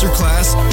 [0.00, 0.69] Masterclass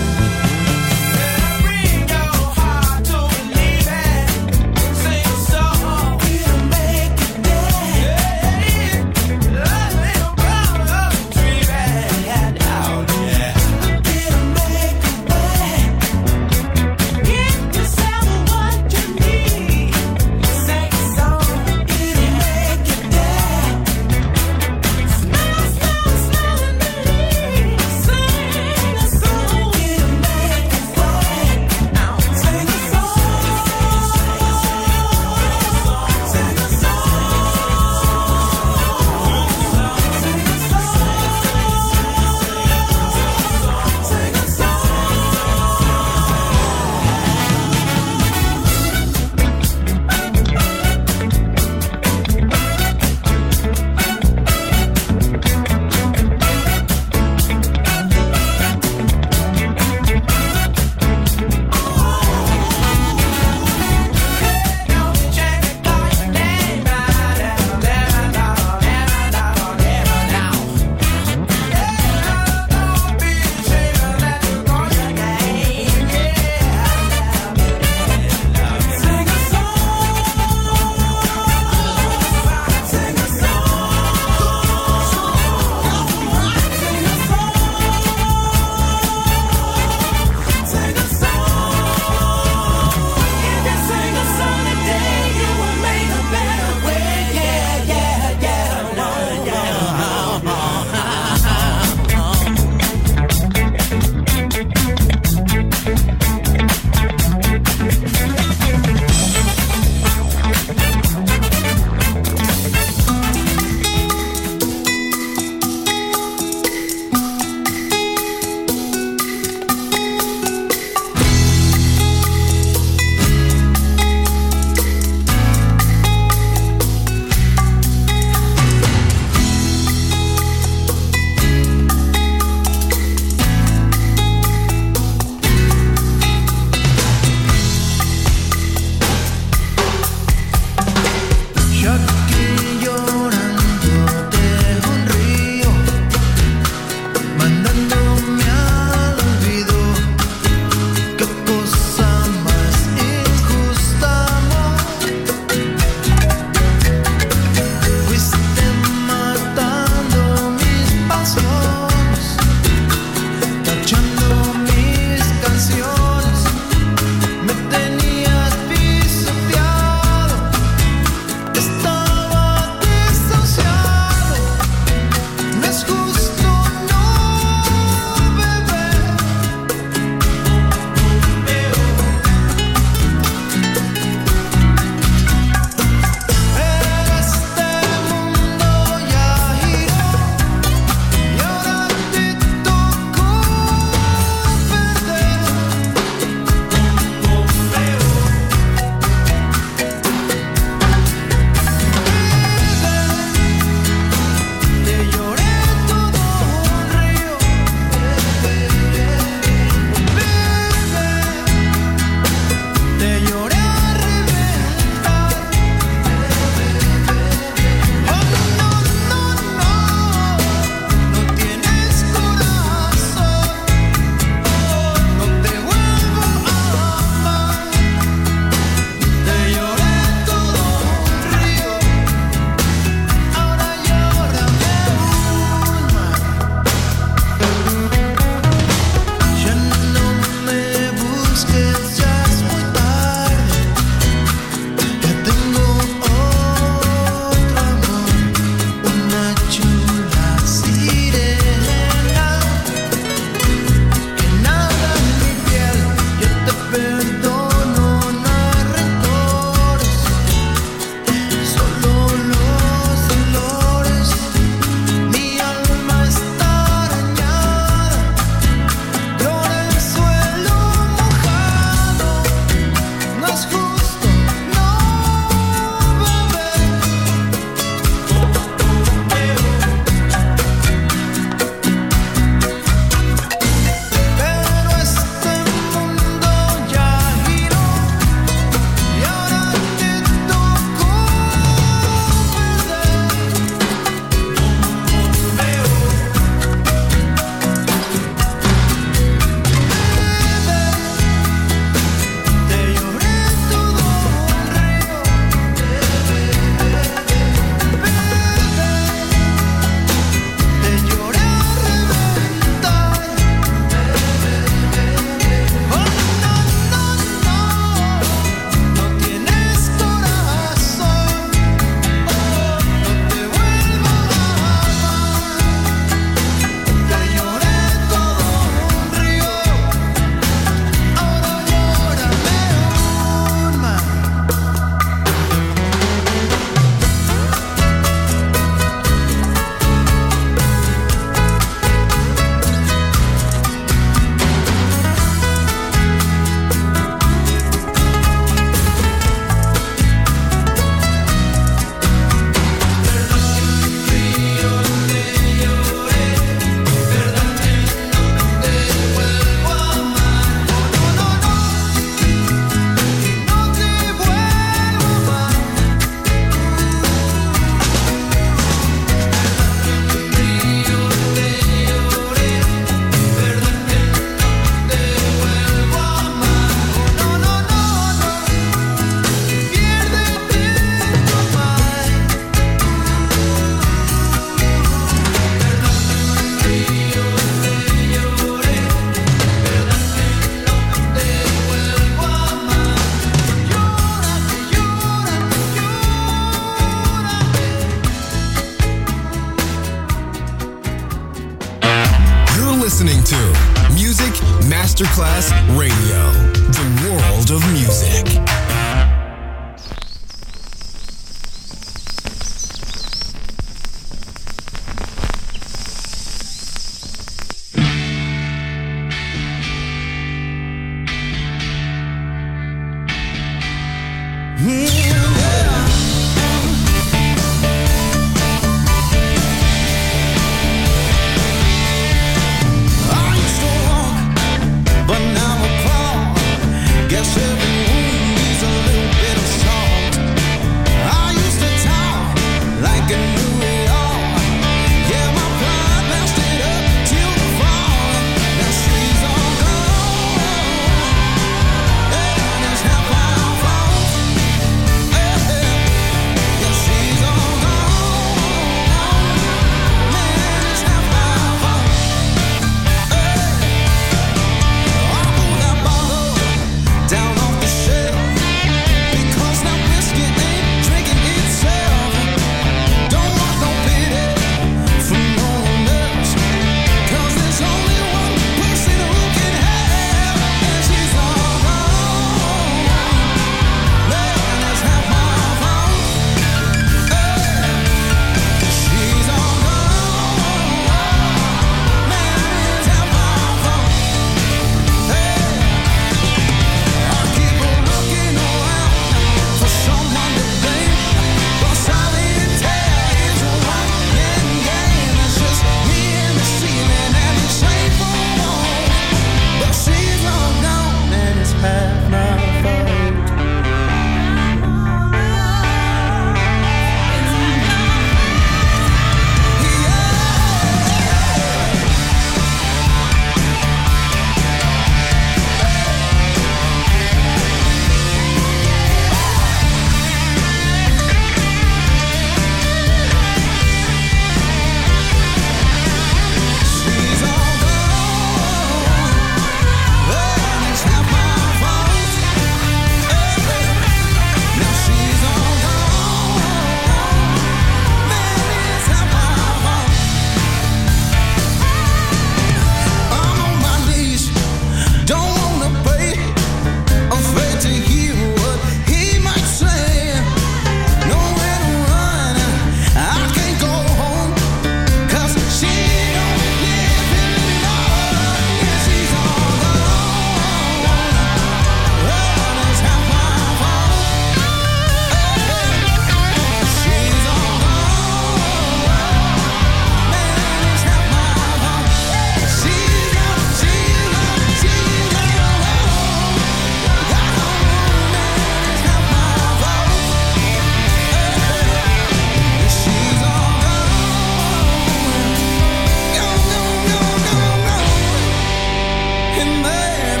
[599.20, 600.00] and then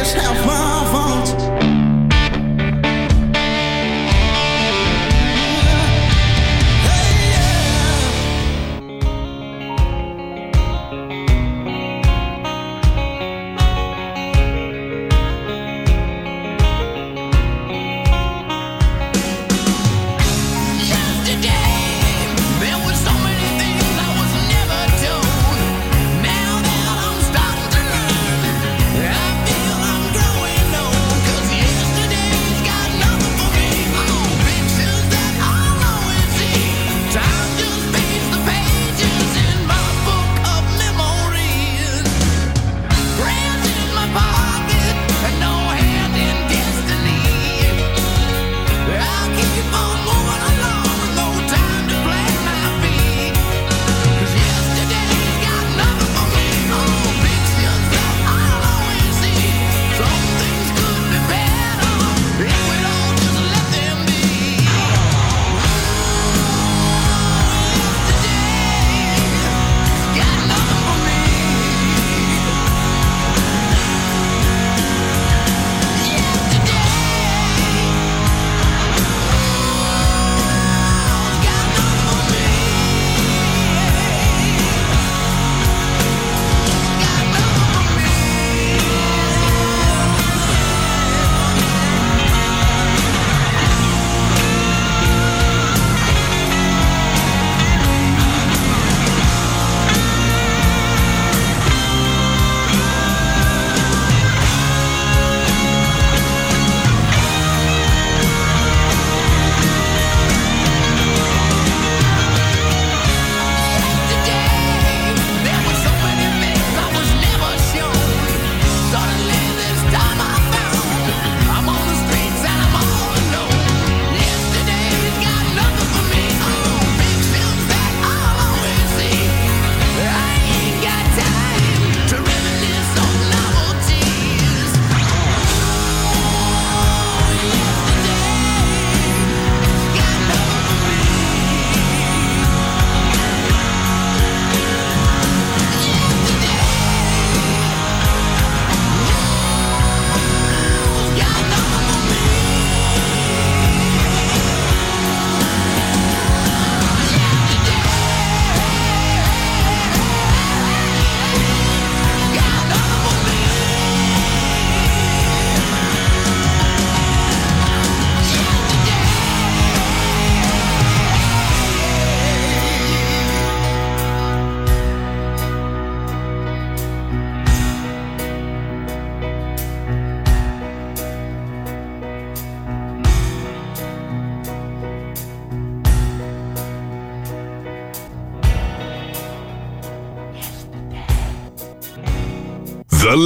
[0.00, 1.43] it's half my fault.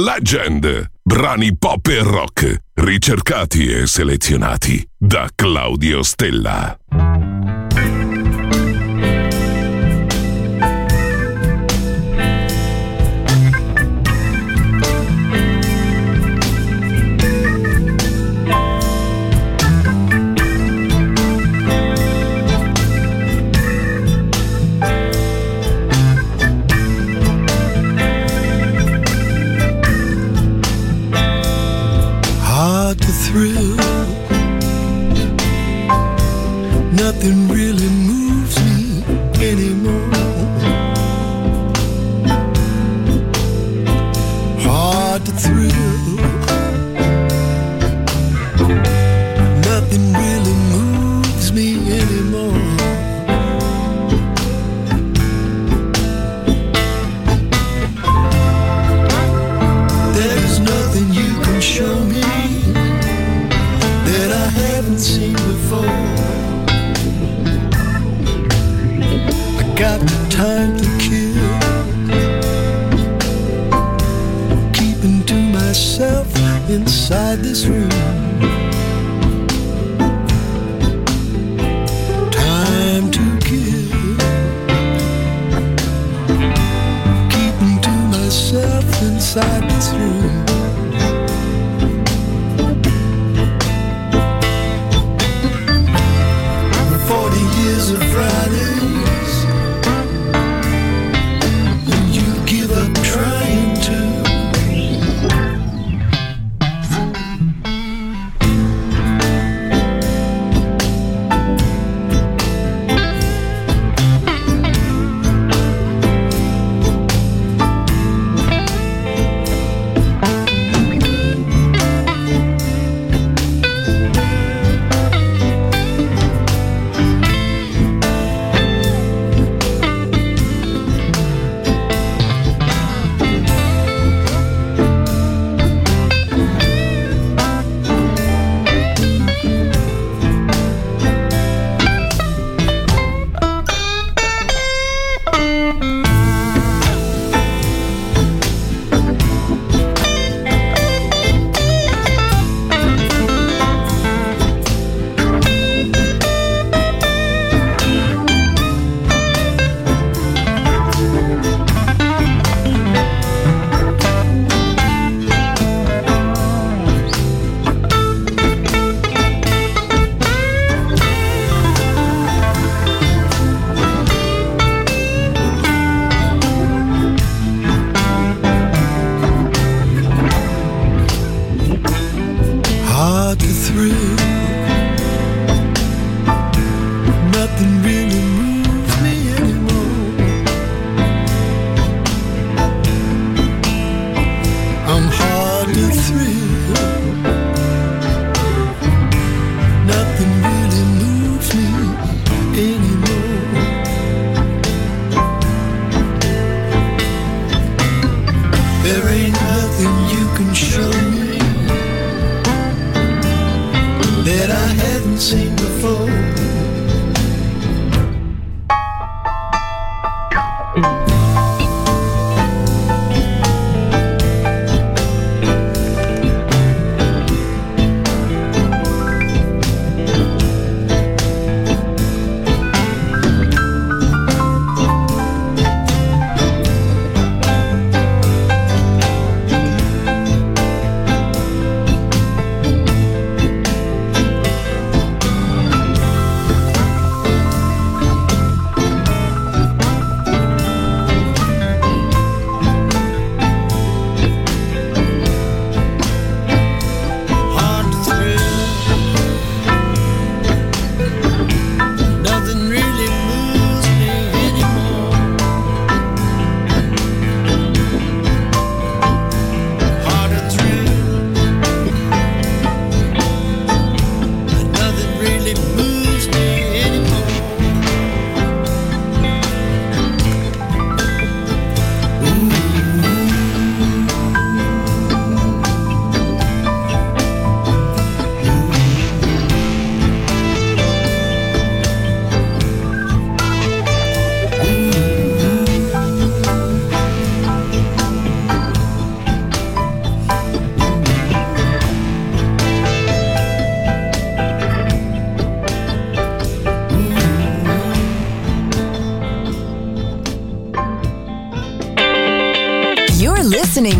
[0.03, 0.91] Legend.
[1.03, 6.77] Brani pop e rock ricercati e selezionati da Claudio Stella.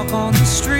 [0.00, 0.79] Talk on the street,